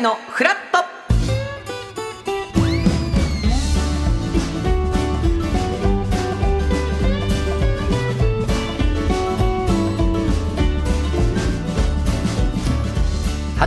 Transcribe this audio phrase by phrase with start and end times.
[0.00, 0.89] のフラット。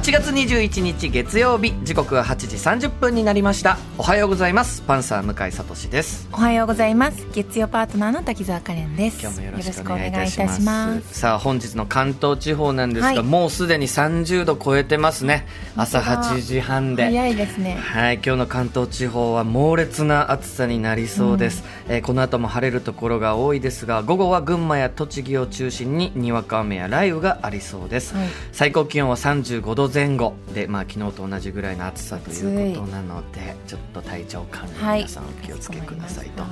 [0.03, 3.77] 8月21日月曜日時刻は8時30分になりました。
[3.97, 4.81] おはようございます。
[4.81, 6.27] パンサー向井聡です。
[6.33, 7.25] おはようございます。
[7.31, 9.21] 月曜パートナーの滝沢カレンです。
[9.21, 11.19] 今日もよろしくお願いいたします。
[11.19, 15.47] さあ本日の関東地方なんですが、はい、もうすでに30度超えてますね。
[15.77, 17.05] 朝8時半で。
[17.05, 17.75] 早いですね。
[17.75, 30.33] はい今日の関東地方は猛烈な暑さになりそうです、うん、えー、この後も晴れるところが多いですが午後は群馬や栃木を中心ににわか雨や雷雨がありそうです、はい、最高気温は35度前後。
[30.53, 36.51] でまあ昨日と同じぐらいの暑さということなのでちょっと体調管理皆さんお気をつけくださいと、はい、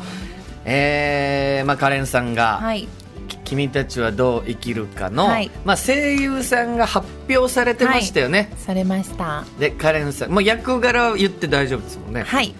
[0.65, 2.87] えー、まあカレンさんが、はい。
[3.45, 9.43] 君たちはどう生きるかの、はい、まあ、声優さんが発表されてましたよね、はい、されました。
[9.59, 12.23] でカレンさんもう役柄は言って大丈夫ですもんね。
[12.23, 12.53] はい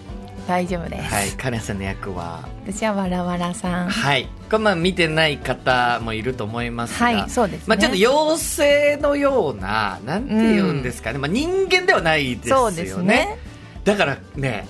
[0.46, 1.14] 大丈夫です。
[1.14, 2.48] はいカレンさんの役は？
[2.66, 3.88] 私はわらわらさん。
[3.88, 4.24] はい。
[4.50, 7.06] これまあ見てない方もいると思いますが。
[7.06, 12.76] はいそうです、ね、まあちょっと妖精のようななんて言うんですかね、うん、まあ人間ではないですよね。
[12.76, 13.38] そうですね。
[13.84, 14.66] だからね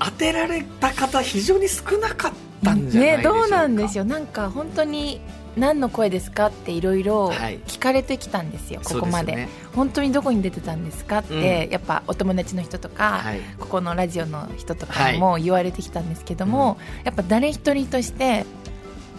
[0.00, 2.32] 当てられた方非常に少なかっ
[2.64, 4.06] たんじゃないでしょうか、ね、どうなんでしょう。
[4.06, 5.20] なんか本当に
[5.56, 7.04] 何の声ですかっていろい。
[7.04, 7.28] ろ
[7.66, 18.46] 聞かれてきたんですよ、はい、ここまで、ね、本当にどこに出てたんですかって、うん、やっぱお友達の人とか、はい、ここのラジオの人とかにも言われてきたんですけども、はい、やっぱ誰一人として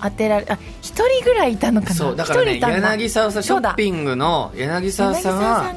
[0.01, 1.95] 当てられあ一人ぐらいいたのかな？
[1.95, 5.73] そうだからね柳沢さんショッピングの柳沢さんは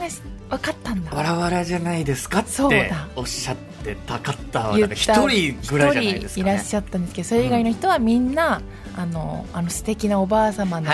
[0.48, 1.14] 分かったんだ。
[1.14, 8.78] わらわらじゃないですかっておっしゃってたかった一人ぐらいじゃないですか、ね、いらっしゃったんですけどそれ以外の人はみんな、うん。
[8.98, 10.90] あのあの素敵なおばあ様の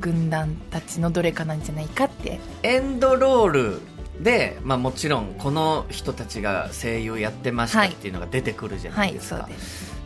[0.00, 3.80] 軍団たちのどれかなんじゃないかって、はい、エンドロール
[4.20, 9.44] で、まあ、もちろんこの人たちが声優やってましたっていうのが出てくるじゃないですか、はい。
[9.44, 9.52] はい、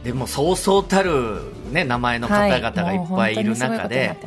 [0.04, 4.19] ででもそうそうたる、ね、名前の方々がいっぱいいる中で、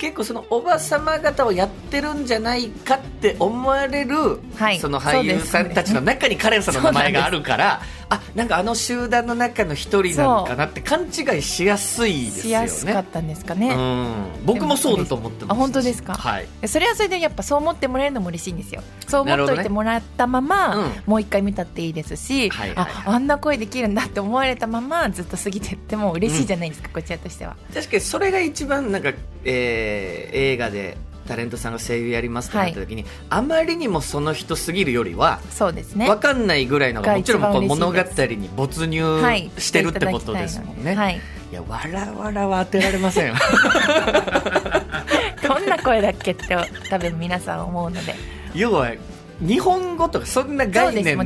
[0.00, 4.40] 結構そのおば様方をやってるんじゃないかって思われる、
[4.80, 7.82] その俳優さんたちの中にカレンさんの名前があるから。
[8.10, 12.42] あなんかあの集団の中の一人なのかなって勘違いしやすいですよね。
[12.42, 15.56] しやすかったんですかね、うん、僕もそうだと思ってます。
[15.56, 18.82] あ本当ですか、はい、それはそれでやっぱそう思ってもらえるのも嬉しいんですよ。
[19.06, 27.56] そう思っておいてもらったまま、ねうん、もう一回見たっていいですし、はいはいはい、ああんな声できるんだって思われたままずっと過ぎてっても嬉しいじゃないですか、うん、こちらとしては。
[27.72, 29.12] 確かにそれが一番なんか、
[29.44, 30.96] えー、映画で
[31.26, 36.06] タレントさんが声優やりますってなった時に、はい、あまりにもその人すぎるよりはそうですね。
[36.06, 41.20] 分かんないぐらいのもちろんこう物語に没入してるってことですもんね、はい、
[41.50, 43.34] いやわらわらは当てられません
[45.42, 46.56] どんな声だっけって
[46.88, 48.14] 多分皆さん思うので。
[48.54, 48.92] 要は
[49.40, 51.16] 日本語とかそんな概念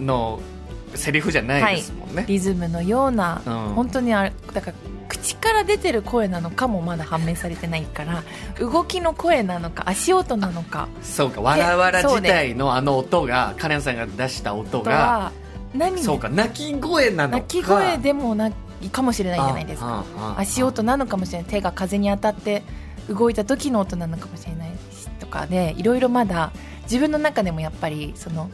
[0.00, 0.40] の
[0.94, 4.76] セリフじゃないですもんね、はい、リズムのような、うん、本当にあれだから
[5.14, 8.24] 口から出てる声なのかもまだ判明されてないから
[8.58, 10.88] 動きの声なのか足音なのか。
[11.02, 15.32] そうかわらわら自体のあの音がカレンさんが出した音が
[15.72, 16.02] 何？
[16.02, 17.36] そうか鳴き声なのか。
[17.38, 18.50] 鳴き声でもな
[18.82, 20.04] いかもしれないじゃないですか。
[20.36, 21.48] 足音なのかもしれない。
[21.48, 22.62] 手が風に当たって
[23.08, 26.52] 動いた時の音なのかもしれないしとかでいろいろまだ
[26.84, 28.50] 自分の中でもやっぱりその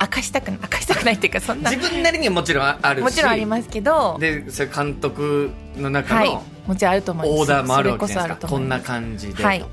[0.00, 1.70] 明かしたく 明かしたくないっていうかそんな。
[1.70, 3.04] 自分なりにはもちろんあるし。
[3.04, 4.16] もちろんありますけど。
[4.20, 7.40] でそれ監督の中の、はい、もちろんあると思います。
[7.40, 8.36] オーダーもあるわけですか。
[8.36, 9.64] こんな感じでとか、はい、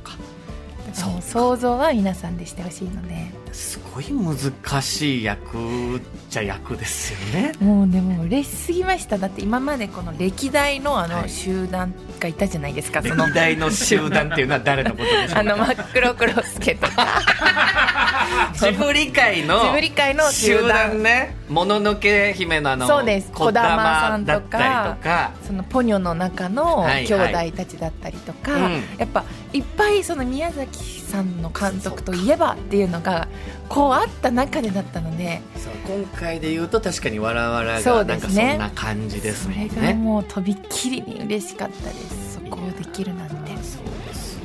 [0.94, 3.44] そう想像は皆さんでしてほしいので。
[3.54, 6.02] すごい難しい役
[6.32, 7.52] じゃ役ですよね。
[7.60, 9.20] もうでも嬉しすぎました。
[9.20, 17.22] だって今までこの歴代のあの集団がいたじゃないですか、はい、歴代の集団っていうのは誰のことでしょう あの真っ黒クロスケとか
[18.54, 21.02] ジブリ界のジブリ界の集団。
[21.04, 21.36] ね。
[21.50, 23.32] もののけ姫のあのそうです。
[23.34, 33.28] 児玉さんとかそのポニョの中の兄弟たちだったりとか、はいはいやっぱいっぱいその宮崎さんの監督といえばっていうのが
[33.70, 39.70] こうあった中でだったのでそう今回で言うと確かにわらわらがなんかそんな感じですね。
[39.72, 42.34] それがもうとびっきりに嬉しかったです。
[42.36, 43.44] そこをできるなんて。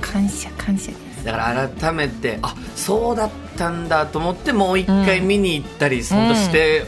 [0.00, 6.84] 感謝感謝ですだから改めてあそうだったんだと思ってもう一回見に行ったり、うん、本当して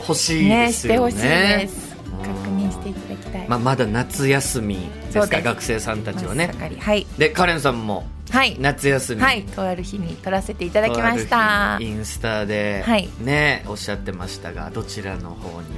[0.00, 1.94] ほしいですよね,、ねしてほしいです。
[2.22, 6.52] 確認していただきたい、まあ、まだ夏休みですか学生さんたちはね。
[6.78, 9.22] はい、でカレンさんもはい、夏休み。
[9.22, 9.44] はい。
[9.44, 11.78] とある日に撮らせていただきました。
[11.80, 15.68] インスタで、はい、ねおっしゃってましたがどちらの方に？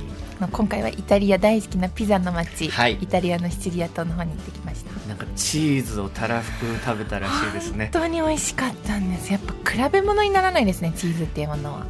[0.50, 5.08] 今回はイタリア大好きなピザの街、はい、イタリアのシチリア島の方に行ってきました。
[5.08, 7.90] なんかチーズをたらふく食べたらしいですね。
[7.92, 9.30] 本当に美味しかったんです。
[9.30, 11.86] やっぱ比べ物にならないですねチーズっていうものは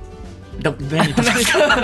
[0.61, 1.59] ど何とですか？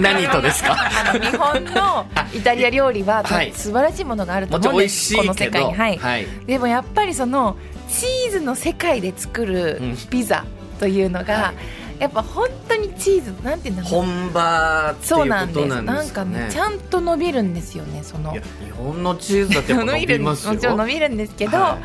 [0.00, 0.72] 何とですか？
[0.72, 5.16] あの日本のイタリア料理は、はい、素晴らしいものがあると思うんです。
[5.16, 7.56] この世界に、はい、はい、でもやっぱりその
[7.88, 9.80] チーズの世界で作る
[10.10, 10.44] ピザ
[10.78, 11.54] というのが、うんはい。
[12.00, 13.90] やっぱ本当にチーズなんていうんだろう。
[13.90, 18.32] 本場っていうことなんですなんかねちゃんと伸びるんですよねその。
[18.32, 18.40] 日
[18.70, 20.54] 本のチーズだって伸びますよ。
[20.76, 21.78] 伸びるんですけど、は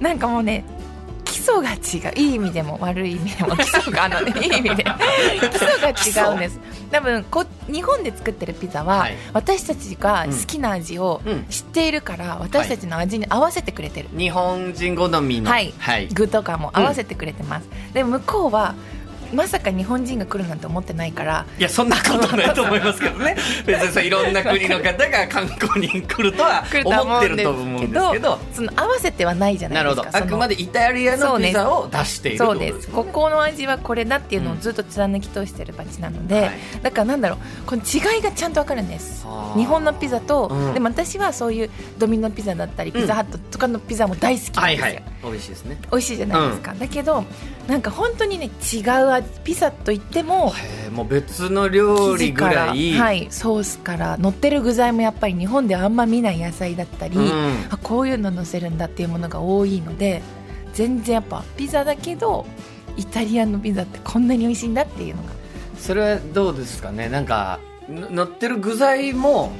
[0.00, 0.64] い、なんかもうね
[1.40, 2.18] 礎が違う。
[2.18, 4.84] いい意味でも悪い意味でも基礎があの、ね、いい意味で。
[6.00, 6.60] 基礎が違うんです。
[6.90, 18.74] 多分こ日本で作ってるピザは、はい、私たちが好きな味を知っているから、うん、私たちの味に合わせてくれてる、はい、日本人好みの、はい、はい、具とかも合わせてくれてます、うん、で向こうは
[19.32, 21.46] まさか日本人が来るなんて思ってないから。
[21.58, 23.36] いやそんなことないと思いますけどね。
[23.66, 28.38] 別にさいろんな国の方が観光に来るとは思ってると思うんですけど。
[28.52, 30.08] その合わせてはないじゃないですか。
[30.12, 32.88] あくまでイタリアのピザを出しているそうです。
[32.88, 39.26] ここの味はこれだっていうのをずっと貫き通してる街なので、うんはい、だからなんだろうこの違いがちゃんと分かるんです。
[39.56, 45.78] 日本のピザと、うん、でも私はそういうドミノピザだったりピザハットとかのピザも大好きなんですよ、はいはい、美味しいですね。
[45.90, 47.24] 美味しいじゃないですか、だけど
[47.68, 50.52] なんか本当にね違うピザといっても
[50.92, 52.92] もう別の料理ぐらい。
[52.92, 60.22] はいソースから乗ってる具材もやっぱり日本ではあんま見ない野菜だったり、うん、あこういうの乗せるんだっていうものが多いので
[60.72, 62.46] 全然やっぱピザだけど
[62.96, 65.30] イタリアのピザってこんなに美味しいんだっていうのが。
[65.78, 67.08] それはどうですかね？
[67.08, 67.58] なんか
[67.88, 69.52] 乗ってる具材も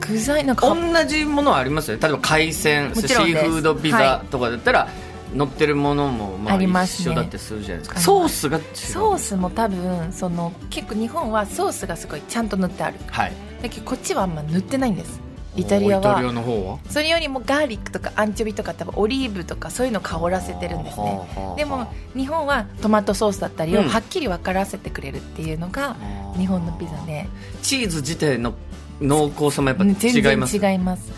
[0.00, 5.03] 具材なんか同じものはありますよ例えば海鮮シーフードピザとかだったら、はい
[5.34, 13.32] 乗ってるものもまあ一緒だってするじゃないですか、ね、ソースがソースも多分その結構日本はソースがすごいちゃんと塗ってある、はい、
[13.62, 15.24] だけどこっちはあんま塗ってないんです。
[15.56, 21.54] イタリアはそれよりもガーリックとかアンチョビとか多分オリーブとかそういうのを香らせてるんですね。
[21.56, 25.96] でも日本はトマトソースだったりをはっきり分からせてくれるっていうのが
[26.36, 27.28] 日本のピザで、
[27.62, 28.54] チーズ自体の
[29.00, 31.12] 濃厚さもやっぱ違います違います。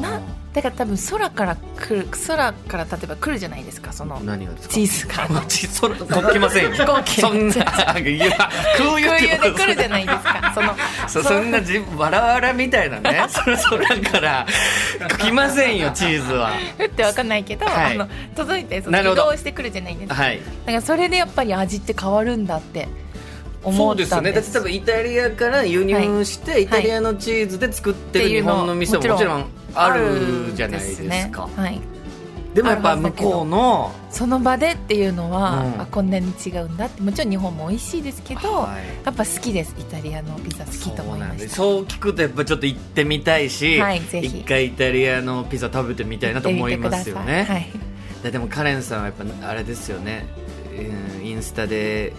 [0.00, 0.11] な
[0.52, 4.74] だから多分空から来る空から例えば来るじゃないですかその何がですか？
[4.74, 5.28] チーズから。
[6.20, 6.72] 空来ませんよ。
[6.72, 8.18] 飛行機そんな空輸
[8.76, 10.74] 空輸で来るじゃないですかその
[11.08, 13.24] そそんなじわらわらみたいなね。
[13.28, 14.46] その空から
[15.18, 16.52] 来ませんよチーズは。
[16.78, 22.88] 降ってわかんないけど、はい、あの届いてその移動してくるじゃないですか、はい、だからそれでやっぱり味って変わるんだって
[23.62, 24.32] そうですよね。
[24.32, 29.44] だって多分イタリアから輸入して、はい、イタリアのチーズで作ってる日本の店ももちろん
[29.74, 31.80] あるじゃないですか、ね、はい。
[32.54, 39.74] でもやっぱ向こうのその場でっていうのは、うん、あこんなに違うんだってもちろん日本も美味しいですけど、はい、やっぱ好きです。
[39.78, 41.54] イタリアのピザ好きと思いました。
[41.54, 47.44] そう聞くとやっぱちょっと行ってみたいし、はい、一回イタリアのピザ食べてみたいなと思いますよね、
[48.22, 50.26] はい、でもカレンさんはやっぱあれですよね、
[51.24, 52.12] インスタで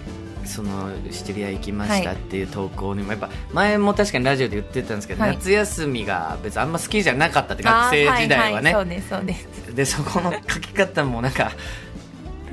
[0.46, 9.76] そのシチリア行きましたっていう投稿にもやっぱ前も確かにラジオで言ってたんですけど、はい、夏休みが別にあんま好きじゃなかったって学生時代はね、はいはい、そうですそうです。
[9.76, 11.52] でそこの書き方もなんか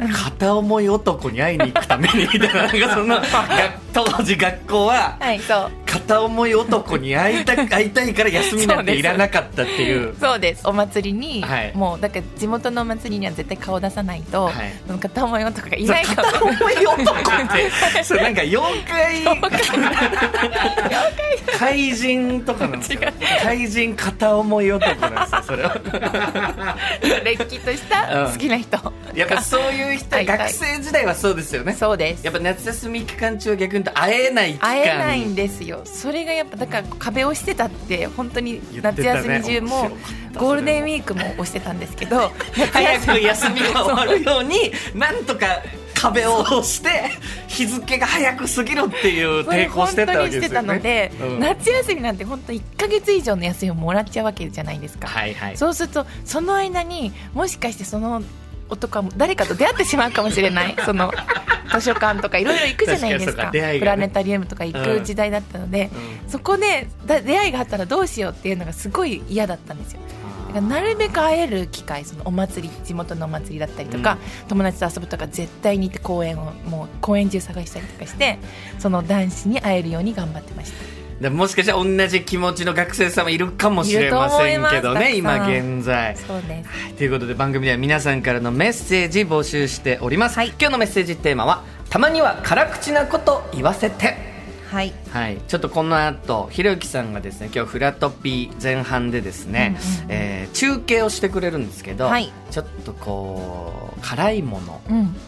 [0.09, 3.21] 片思い男に会いに行くためにみたいななんかその
[3.93, 5.19] 当時学校は
[6.01, 10.15] 片思い男に会いた 会いたいから休みなんていらなかったっていう。
[10.19, 10.67] そうです。
[10.67, 14.55] お祭りに、はい、もうだから地元のお祭りには絶対顔出さないと、はい、
[14.87, 17.15] その片思い男がいないか片思い男っ
[17.95, 18.05] て。
[18.05, 19.25] それなんか妖怪。
[19.25, 21.20] 怪
[21.95, 23.13] 人とかなんですか
[23.43, 26.77] 怪人片思い男なんですよそれは。
[27.25, 31.75] れっきとした好きな人、うん、やっぱそういう人、はい、学生時代はそうですよね。
[31.75, 32.25] そうです。
[32.25, 34.69] やっぱ夏休み期間中は逆に会えない期間。
[34.69, 35.83] 会えないんですよ。
[35.85, 39.91] それがやっぱだから壁をしてたって本当に夏休み中も、
[40.39, 42.31] ゴールデンウィークも押してたんですけど
[42.73, 45.63] 早く休みが終わるように なんとか
[46.01, 47.11] 壁を押して
[47.49, 50.75] 日付が早く過ぎろっていう抵抗してたわけですよね。
[50.77, 55.09] ので、うん、夏休みなんて本当1か月以上の休みをもらっちゃうわけじゃないですか。
[55.09, 58.23] はいはい、そうするとその間にもしかしてその
[58.71, 60.77] 男は誰かと出会ってしまうかもしれない。
[60.85, 61.13] その
[61.73, 63.45] 図書館とかいろいろ行くじゃないですか。
[63.47, 65.91] か、ね、プラネタリウムとか行く時代だったので、
[66.25, 70.01] うん、そこで出会いがあったらどうしようっていうのがすごい嫌だったんですよ。
[70.53, 78.39] なるべく会える機会そのお祭り地元のお祭りだったりとか、うん、友達と遊ぶとか絶対に行って公園をもう公園中探したりとかして
[78.79, 80.91] その男子に会えるように頑張ってました。
[81.29, 86.17] もしかしたら同じ気持ちの学生さんもいるかもしれませんけどね今現在。
[86.17, 94.17] そうです、はい、ということで番組では皆さんからのメッセージ募集しております、はい、今日のメッセージテーマはたまには辛口なこと言わせて
[94.71, 104.81] はい、はい、ちょっとこの後ひろゆきさんがですね今日フラトピー前半でですね、うんうん、えー、中継をしてくれるんですけど、はい、ちょっとこう辛いもの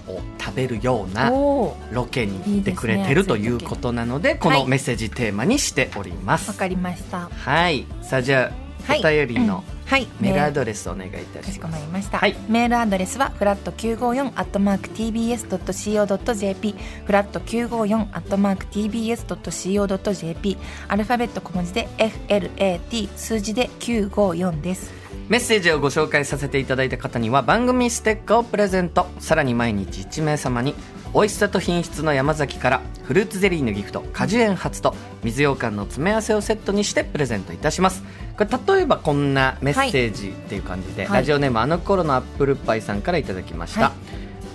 [0.07, 6.49] を食べるようなロケに行ってくれてる、ということなのでこのメッセージテーマにしております。
[6.49, 7.29] わ、かりました。
[7.29, 7.85] はい。
[8.01, 11.47] さあじゃあ、お便りの、はい、メールアドレスお願いいたします。
[11.47, 12.19] かしこまりました。
[12.19, 16.75] はい、メールアドレスはフラット九五四アットマーク tbs ドット co ドット jp
[17.05, 20.57] フラット九五四アットマーク tbs ドット co ドット jp
[20.89, 24.93] アルファベット小文字で flat 数字で九五四です。
[25.29, 29.07] メッセージをご紹介させていただいた方には番組ステッカーをプレゼント。
[29.19, 30.75] さらに毎日1名様に
[31.15, 38.03] 美味しさと品質の山崎からフルーツゼリーのギフト果樹園初と水羊羹の詰め合わせをセットにしてプレゼントいたします。
[38.39, 43.93] これ例えばこんなメッセージっていう感じで、はい、ラジオネームあの頃のアップルパイさんからいただきました、はい、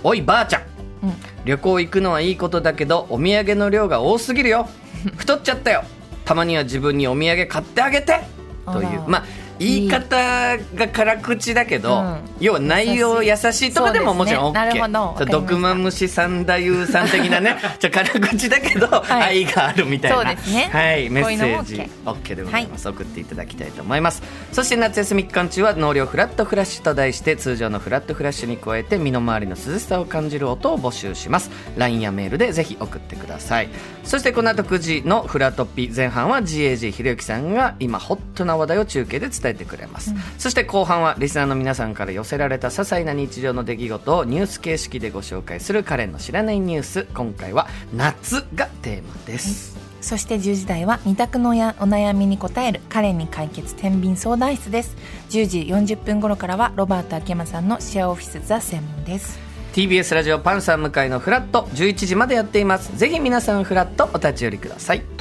[0.02, 0.62] おいばあちゃん、
[1.04, 4.68] うん、旅行行くのはいいことだけどお土産の量が多すぎるよ。
[5.16, 5.84] 太っちゃったよ。
[6.24, 8.20] たまには自分にお土産買ってあげて。
[8.66, 9.04] という。
[9.06, 9.24] まあ
[9.58, 13.72] 言い方が辛口だけど、うん、要は内容優しい。
[13.72, 20.36] とかでももちろん OK、ね、毒まむし三太夫さん的なね ちょ辛口だけど、はい、愛があるみたいな、ね、
[20.72, 21.90] はい、メッセージ。
[22.04, 24.22] OK でございます、はい、送っていただきたいと思います。
[24.52, 31.50] そして夏休み期間中は納涼フラットフラッシュと題して通常のフラットフラッシュに加えて身の回りの涼しさを感じる音を募集します。
[31.76, 33.68] LINE やメールでぜひ送ってください。
[34.04, 47.06] そしてこの後9時のフラトピ前半は GAG ひろゆきさんが今ホットな話題を中継で伝えてくれます、うん、そして後半はリスナーの皆さんから寄せられた些細な日常の出来事をニュース形式でご紹介するカレンの知らないニュース。
[47.14, 54.96] 今回は夏がテーマです、そして10時台は二択のお悩みに答えるカレンに解決天秤相談室です。
[55.30, 55.60] 10時
[55.94, 59.38] 40分頃からはロバート秋山さんのシェアオフィスザ専門です。
[59.72, 62.96] TBS ラジオパンサー向井のフラット11時までやっています。
[62.96, 65.17] ぜひ皆さんフラットお立ち寄りください